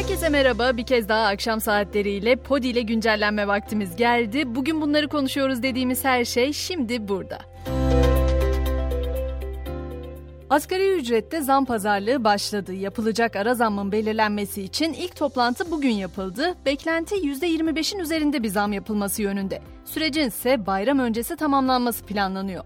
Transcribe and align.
Herkese 0.00 0.28
merhaba. 0.28 0.76
Bir 0.76 0.86
kez 0.86 1.08
daha 1.08 1.26
akşam 1.26 1.60
saatleriyle 1.60 2.36
Podi 2.36 2.68
ile 2.68 2.82
güncellenme 2.82 3.46
vaktimiz 3.48 3.96
geldi. 3.96 4.54
Bugün 4.54 4.80
bunları 4.80 5.08
konuşuyoruz 5.08 5.62
dediğimiz 5.62 6.04
her 6.04 6.24
şey 6.24 6.52
şimdi 6.52 7.08
burada. 7.08 7.38
Asgari 10.50 10.92
ücrette 10.92 11.40
zam 11.40 11.64
pazarlığı 11.64 12.24
başladı. 12.24 12.72
Yapılacak 12.72 13.36
ara 13.36 13.54
zammın 13.54 13.92
belirlenmesi 13.92 14.62
için 14.62 14.92
ilk 14.92 15.16
toplantı 15.16 15.70
bugün 15.70 15.90
yapıldı. 15.90 16.54
Beklenti 16.66 17.14
%25'in 17.14 17.98
üzerinde 17.98 18.42
bir 18.42 18.48
zam 18.48 18.72
yapılması 18.72 19.22
yönünde. 19.22 19.62
Sürecin 19.84 20.28
ise 20.28 20.66
bayram 20.66 20.98
öncesi 20.98 21.36
tamamlanması 21.36 22.04
planlanıyor. 22.04 22.64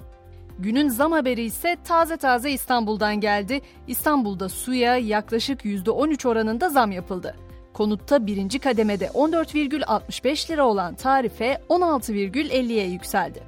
Günün 0.58 0.88
zam 0.88 1.12
haberi 1.12 1.42
ise 1.42 1.76
taze 1.84 2.16
taze 2.16 2.50
İstanbul'dan 2.50 3.20
geldi. 3.20 3.60
İstanbul'da 3.86 4.48
suya 4.48 4.96
yaklaşık 4.96 5.64
%13 5.64 6.28
oranında 6.28 6.68
zam 6.68 6.92
yapıldı. 6.92 7.34
Konutta 7.72 8.26
birinci 8.26 8.58
kademede 8.58 9.06
14,65 9.06 10.50
lira 10.50 10.66
olan 10.66 10.94
tarife 10.94 11.60
16,50'ye 11.68 12.86
yükseldi. 12.86 13.42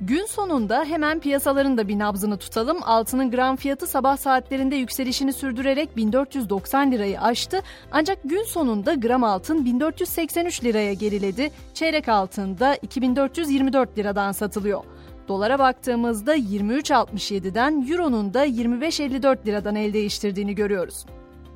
Gün 0.00 0.26
sonunda 0.26 0.84
hemen 0.84 1.20
piyasaların 1.20 1.78
da 1.78 1.88
bir 1.88 1.98
nabzını 1.98 2.36
tutalım. 2.36 2.78
Altının 2.82 3.30
gram 3.30 3.56
fiyatı 3.56 3.86
sabah 3.86 4.16
saatlerinde 4.16 4.76
yükselişini 4.76 5.32
sürdürerek 5.32 5.96
1490 5.96 6.92
lirayı 6.92 7.20
aştı. 7.20 7.60
Ancak 7.92 8.18
gün 8.24 8.42
sonunda 8.42 8.94
gram 8.94 9.24
altın 9.24 9.64
1483 9.64 10.64
liraya 10.64 10.94
geriledi. 10.94 11.50
Çeyrek 11.74 12.08
altında 12.08 12.76
2424 12.76 13.98
liradan 13.98 14.32
satılıyor. 14.32 14.84
Dolara 15.28 15.58
baktığımızda 15.58 16.36
23.67'den, 16.36 17.86
Euro'nun 17.90 18.34
da 18.34 18.46
25.54 18.46 19.46
liradan 19.46 19.76
el 19.76 19.92
değiştirdiğini 19.92 20.54
görüyoruz. 20.54 21.06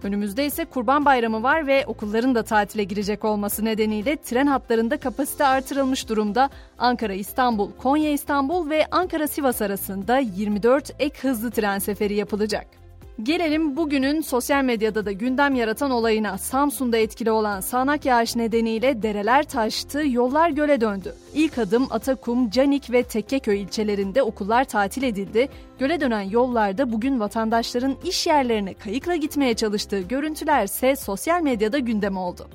Önümüzde 0.03 0.47
ise 0.47 0.65
Kurban 0.65 1.05
Bayramı 1.05 1.43
var 1.43 1.67
ve 1.67 1.85
okulların 1.87 2.35
da 2.35 2.43
tatile 2.43 2.85
girecek 2.85 3.25
olması 3.25 3.65
nedeniyle 3.65 4.17
tren 4.17 4.47
hatlarında 4.47 4.97
kapasite 4.97 5.47
artırılmış 5.47 6.09
durumda. 6.09 6.51
Ankara-İstanbul, 6.79 7.71
Konya-İstanbul 7.79 8.71
ve 8.71 8.87
Ankara-Sivas 8.91 9.65
arasında 9.65 10.19
24 10.19 10.93
ek 10.99 11.19
hızlı 11.21 11.51
tren 11.51 11.79
seferi 11.79 12.15
yapılacak. 12.15 12.86
Gelelim 13.23 13.77
bugünün 13.77 14.21
sosyal 14.21 14.65
medyada 14.65 15.07
da 15.07 15.13
gündem 15.13 15.55
yaratan 15.55 15.91
olayına. 15.91 16.39
Samsun'da 16.39 16.97
etkili 16.97 17.31
olan 17.31 17.61
sağanak 17.61 18.05
yağış 18.05 18.37
nedeniyle 18.37 19.03
dereler 19.03 19.43
taştı, 19.49 20.03
yollar 20.09 20.51
göle 20.51 20.81
döndü. 20.81 21.15
İlk 21.35 21.59
adım 21.59 21.87
Atakum, 21.91 22.51
Canik 22.51 22.93
ve 22.93 23.03
Tekkeköy 23.03 23.63
ilçelerinde 23.63 24.23
okullar 24.23 24.65
tatil 24.65 25.03
edildi. 25.03 25.49
Göle 25.79 26.01
dönen 26.01 26.23
yollarda 26.23 26.93
bugün 26.93 27.21
vatandaşların 27.21 27.97
iş 28.05 28.27
yerlerine 28.27 28.75
kayıkla 28.75 29.17
gitmeye 29.17 29.55
çalıştığı 29.55 30.01
görüntüler 30.01 30.65
ise 30.65 30.97
sosyal 30.97 31.43
medyada 31.43 31.79
gündem 31.79 32.17
oldu. 32.17 32.49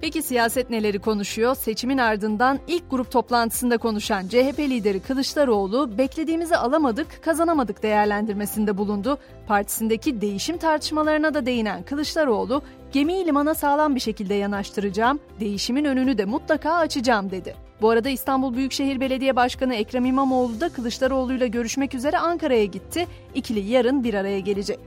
Peki 0.00 0.22
siyaset 0.22 0.70
neleri 0.70 0.98
konuşuyor? 0.98 1.54
Seçimin 1.54 1.98
ardından 1.98 2.58
ilk 2.66 2.90
grup 2.90 3.10
toplantısında 3.10 3.78
konuşan 3.78 4.28
CHP 4.28 4.58
lideri 4.58 5.00
Kılıçdaroğlu 5.00 5.98
beklediğimizi 5.98 6.56
alamadık, 6.56 7.22
kazanamadık 7.22 7.82
değerlendirmesinde 7.82 8.78
bulundu. 8.78 9.18
Partisindeki 9.46 10.20
değişim 10.20 10.58
tartışmalarına 10.58 11.34
da 11.34 11.46
değinen 11.46 11.82
Kılıçdaroğlu, 11.82 12.62
gemiyi 12.92 13.26
limana 13.26 13.54
sağlam 13.54 13.94
bir 13.94 14.00
şekilde 14.00 14.34
yanaştıracağım, 14.34 15.20
değişimin 15.40 15.84
önünü 15.84 16.18
de 16.18 16.24
mutlaka 16.24 16.74
açacağım 16.74 17.30
dedi. 17.30 17.54
Bu 17.80 17.90
arada 17.90 18.08
İstanbul 18.08 18.54
Büyükşehir 18.54 19.00
Belediye 19.00 19.36
Başkanı 19.36 19.74
Ekrem 19.74 20.04
İmamoğlu 20.04 20.60
da 20.60 20.68
Kılıçdaroğlu'yla 20.68 21.46
görüşmek 21.46 21.94
üzere 21.94 22.18
Ankara'ya 22.18 22.64
gitti. 22.64 23.06
İkili 23.34 23.60
yarın 23.60 24.04
bir 24.04 24.14
araya 24.14 24.40
gelecek. 24.40 24.80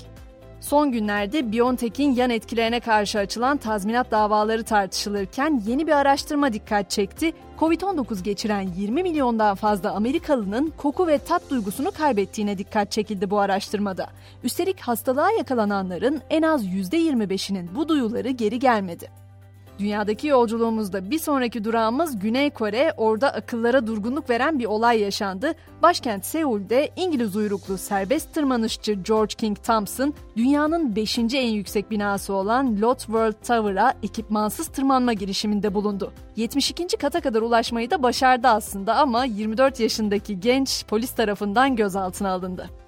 Son 0.62 0.92
günlerde 0.92 1.52
Biontech'in 1.52 2.16
yan 2.16 2.30
etkilerine 2.30 2.80
karşı 2.80 3.20
açılan 3.20 3.58
tazminat 3.58 4.12
davaları 4.12 4.64
tartışılırken 4.64 5.62
yeni 5.68 5.88
bir 5.88 5.92
araştırma 5.92 6.54
dikkat 6.54 6.90
çekti. 6.90 7.32
Covid-19 7.60 8.24
geçiren 8.24 8.68
20 8.78 9.04
milyondan 9.04 9.56
fazla 9.56 9.92
Amerikalının 9.92 10.74
koku 10.78 11.08
ve 11.08 11.18
tat 11.18 11.50
duygusunu 11.50 11.92
kaybettiğine 11.92 12.58
dikkat 12.58 12.92
çekildi 12.92 13.30
bu 13.30 13.40
araştırmada. 13.40 14.08
Üstelik 14.44 14.80
hastalığa 14.80 15.32
yakalananların 15.32 16.22
en 16.30 16.42
az 16.42 16.66
%25'inin 16.66 17.76
bu 17.76 17.90
duyuları 17.90 18.30
geri 18.30 18.60
gelmedi. 18.60 19.10
Dünyadaki 19.80 20.28
yolculuğumuzda 20.28 21.12
bir 21.12 21.20
sonraki 21.20 21.64
durağımız 21.64 22.20
Güney 22.20 22.50
Kore. 22.50 22.94
Orada 22.98 23.34
akıllara 23.34 23.88
durgunluk 23.88 24.30
veren 24.30 24.60
bir 24.60 24.66
olay 24.66 25.00
yaşandı. 25.00 25.54
Başkent 25.82 26.26
Seul'de 26.26 26.90
İngiliz 26.96 27.36
uyruklu 27.36 27.78
serbest 27.78 28.34
tırmanışçı 28.34 28.94
George 28.94 29.36
King 29.38 29.58
Thompson, 29.64 30.14
dünyanın 30.38 30.96
5. 30.96 31.18
en 31.18 31.48
yüksek 31.48 31.92
binası 31.92 32.34
olan 32.34 32.82
Lot 32.82 33.00
World 33.00 33.34
Tower'a 33.48 33.94
ekipmansız 34.04 34.68
tırmanma 34.68 35.14
girişiminde 35.14 35.74
bulundu. 35.74 36.14
72. 36.36 36.98
kata 36.98 37.22
kadar 37.22 37.42
ulaşmayı 37.42 37.92
da 37.92 38.04
başardı 38.04 38.48
aslında 38.48 38.96
ama 38.96 39.26
24 39.26 39.80
yaşındaki 39.80 40.40
genç 40.40 40.86
polis 40.86 41.12
tarafından 41.12 41.76
gözaltına 41.76 42.32
alındı. 42.32 42.81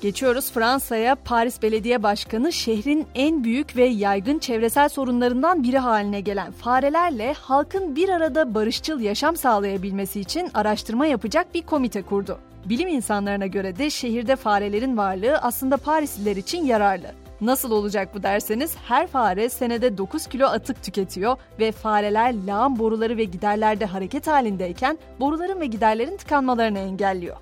Geçiyoruz 0.00 0.52
Fransa'ya. 0.52 1.14
Paris 1.14 1.62
Belediye 1.62 2.02
Başkanı 2.02 2.52
şehrin 2.52 3.06
en 3.14 3.44
büyük 3.44 3.76
ve 3.76 3.84
yaygın 3.84 4.38
çevresel 4.38 4.88
sorunlarından 4.88 5.62
biri 5.62 5.78
haline 5.78 6.20
gelen 6.20 6.52
farelerle 6.52 7.32
halkın 7.32 7.96
bir 7.96 8.08
arada 8.08 8.54
barışçıl 8.54 9.00
yaşam 9.00 9.36
sağlayabilmesi 9.36 10.20
için 10.20 10.50
araştırma 10.54 11.06
yapacak 11.06 11.54
bir 11.54 11.62
komite 11.62 12.02
kurdu. 12.02 12.38
Bilim 12.64 12.88
insanlarına 12.88 13.46
göre 13.46 13.78
de 13.78 13.90
şehirde 13.90 14.36
farelerin 14.36 14.96
varlığı 14.96 15.38
aslında 15.38 15.76
Parisliler 15.76 16.36
için 16.36 16.64
yararlı. 16.64 17.10
Nasıl 17.40 17.70
olacak 17.70 18.14
bu 18.14 18.22
derseniz 18.22 18.76
her 18.88 19.06
fare 19.06 19.48
senede 19.48 19.98
9 19.98 20.26
kilo 20.26 20.46
atık 20.46 20.82
tüketiyor 20.82 21.36
ve 21.58 21.72
fareler 21.72 22.34
lağım 22.46 22.78
boruları 22.78 23.16
ve 23.16 23.24
giderlerde 23.24 23.84
hareket 23.86 24.26
halindeyken 24.26 24.98
boruların 25.20 25.60
ve 25.60 25.66
giderlerin 25.66 26.16
tıkanmalarını 26.16 26.78
engelliyor. 26.78 27.36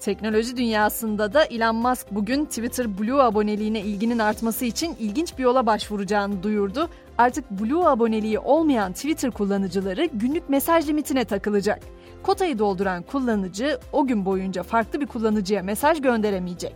Teknoloji 0.00 0.56
dünyasında 0.56 1.32
da 1.32 1.44
Elon 1.44 1.76
Musk 1.76 2.06
bugün 2.10 2.44
Twitter 2.44 2.98
Blue 2.98 3.22
aboneliğine 3.22 3.80
ilginin 3.80 4.18
artması 4.18 4.64
için 4.64 4.96
ilginç 4.98 5.38
bir 5.38 5.42
yola 5.42 5.66
başvuracağını 5.66 6.42
duyurdu. 6.42 6.88
Artık 7.18 7.50
Blue 7.50 7.84
aboneliği 7.84 8.38
olmayan 8.38 8.92
Twitter 8.92 9.30
kullanıcıları 9.30 10.04
günlük 10.04 10.48
mesaj 10.48 10.88
limitine 10.88 11.24
takılacak. 11.24 11.80
Kotayı 12.22 12.58
dolduran 12.58 13.02
kullanıcı 13.02 13.78
o 13.92 14.06
gün 14.06 14.24
boyunca 14.24 14.62
farklı 14.62 15.00
bir 15.00 15.06
kullanıcıya 15.06 15.62
mesaj 15.62 16.00
gönderemeyecek. 16.00 16.74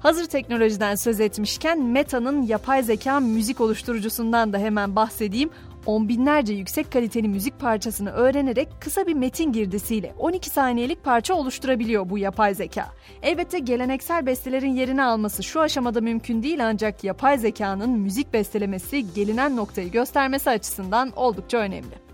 Hazır 0.00 0.26
teknolojiden 0.26 0.94
söz 0.94 1.20
etmişken 1.20 1.82
Meta'nın 1.82 2.42
yapay 2.42 2.82
zeka 2.82 3.20
müzik 3.20 3.60
oluşturucusundan 3.60 4.52
da 4.52 4.58
hemen 4.58 4.96
bahsedeyim 4.96 5.50
on 5.86 6.08
binlerce 6.08 6.52
yüksek 6.52 6.92
kaliteli 6.92 7.28
müzik 7.28 7.60
parçasını 7.60 8.10
öğrenerek 8.10 8.68
kısa 8.80 9.06
bir 9.06 9.14
metin 9.14 9.52
girdisiyle 9.52 10.14
12 10.18 10.50
saniyelik 10.50 11.04
parça 11.04 11.34
oluşturabiliyor 11.34 12.10
bu 12.10 12.18
yapay 12.18 12.54
zeka. 12.54 12.88
Elbette 13.22 13.58
geleneksel 13.58 14.26
bestelerin 14.26 14.74
yerini 14.74 15.02
alması 15.02 15.42
şu 15.42 15.60
aşamada 15.60 16.00
mümkün 16.00 16.42
değil 16.42 16.66
ancak 16.66 17.04
yapay 17.04 17.38
zekanın 17.38 17.90
müzik 17.90 18.32
bestelemesi 18.32 19.14
gelinen 19.14 19.56
noktayı 19.56 19.90
göstermesi 19.90 20.50
açısından 20.50 21.12
oldukça 21.16 21.58
önemli. 21.58 22.09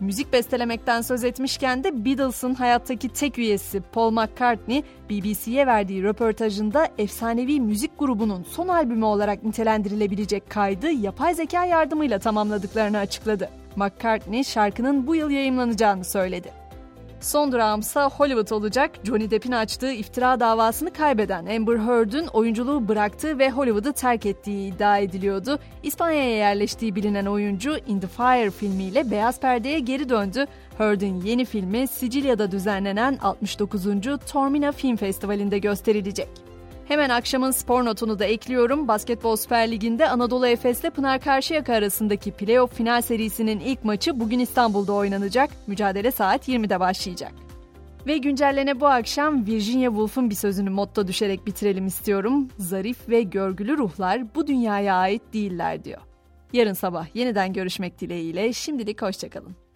Müzik 0.00 0.32
bestelemekten 0.32 1.00
söz 1.00 1.24
etmişken 1.24 1.84
de 1.84 2.04
Beatles'ın 2.04 2.54
hayattaki 2.54 3.08
tek 3.08 3.38
üyesi 3.38 3.80
Paul 3.80 4.10
McCartney, 4.10 4.82
BBC'ye 5.10 5.66
verdiği 5.66 6.02
röportajında 6.02 6.88
efsanevi 6.98 7.60
müzik 7.60 7.98
grubunun 7.98 8.42
son 8.42 8.68
albümü 8.68 9.04
olarak 9.04 9.44
nitelendirilebilecek 9.44 10.50
kaydı 10.50 10.90
yapay 10.90 11.34
zeka 11.34 11.64
yardımıyla 11.64 12.18
tamamladıklarını 12.18 12.98
açıkladı. 12.98 13.50
McCartney 13.76 14.44
şarkının 14.44 15.06
bu 15.06 15.14
yıl 15.14 15.30
yayımlanacağını 15.30 16.04
söyledi. 16.04 16.67
Son 17.20 17.52
durağımsa 17.52 18.10
Hollywood 18.10 18.50
olacak. 18.50 18.90
Johnny 19.04 19.30
Depp'in 19.30 19.52
açtığı 19.52 19.92
iftira 19.92 20.40
davasını 20.40 20.92
kaybeden 20.92 21.46
Amber 21.46 21.76
Heard'ün 21.76 22.26
oyunculuğu 22.26 22.88
bıraktığı 22.88 23.38
ve 23.38 23.50
Hollywood'u 23.50 23.92
terk 23.92 24.26
ettiği 24.26 24.74
iddia 24.74 24.98
ediliyordu. 24.98 25.58
İspanya'ya 25.82 26.36
yerleştiği 26.36 26.94
bilinen 26.94 27.26
oyuncu 27.26 27.76
In 27.86 28.00
the 28.00 28.06
Fire 28.06 28.50
filmiyle 28.50 29.10
beyaz 29.10 29.40
perdeye 29.40 29.78
geri 29.78 30.08
döndü. 30.08 30.46
Heard'ın 30.78 31.20
yeni 31.20 31.44
filmi 31.44 31.88
Sicilya'da 31.88 32.50
düzenlenen 32.50 33.18
69. 33.22 33.84
Tormina 34.32 34.72
Film 34.72 34.96
Festivali'nde 34.96 35.58
gösterilecek. 35.58 36.47
Hemen 36.88 37.10
akşamın 37.10 37.50
spor 37.50 37.84
notunu 37.84 38.18
da 38.18 38.24
ekliyorum. 38.24 38.88
Basketbol 38.88 39.36
Süper 39.36 39.70
Ligi'nde 39.70 40.08
Anadolu 40.08 40.46
Efes 40.46 40.80
ile 40.80 40.90
Pınar 40.90 41.20
Karşıyaka 41.20 41.74
arasındaki 41.74 42.32
playoff 42.32 42.74
final 42.74 43.00
serisinin 43.00 43.60
ilk 43.60 43.84
maçı 43.84 44.20
bugün 44.20 44.38
İstanbul'da 44.38 44.92
oynanacak. 44.92 45.50
Mücadele 45.66 46.10
saat 46.10 46.48
20'de 46.48 46.80
başlayacak. 46.80 47.32
Ve 48.06 48.18
güncellene 48.18 48.80
bu 48.80 48.86
akşam 48.86 49.46
Virginia 49.46 49.90
Woolf'un 49.90 50.30
bir 50.30 50.34
sözünü 50.34 50.70
motto 50.70 51.08
düşerek 51.08 51.46
bitirelim 51.46 51.86
istiyorum. 51.86 52.48
Zarif 52.58 53.08
ve 53.08 53.22
görgülü 53.22 53.78
ruhlar 53.78 54.34
bu 54.34 54.46
dünyaya 54.46 54.94
ait 54.94 55.22
değiller 55.32 55.84
diyor. 55.84 56.00
Yarın 56.52 56.72
sabah 56.72 57.16
yeniden 57.16 57.52
görüşmek 57.52 58.00
dileğiyle 58.00 58.52
şimdilik 58.52 59.02
hoşçakalın. 59.02 59.67